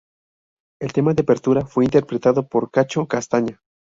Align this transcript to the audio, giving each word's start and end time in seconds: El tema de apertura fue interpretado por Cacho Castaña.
El 0.81 0.93
tema 0.93 1.13
de 1.13 1.21
apertura 1.21 1.67
fue 1.67 1.83
interpretado 1.85 2.47
por 2.47 2.71
Cacho 2.71 3.05
Castaña. 3.07 3.61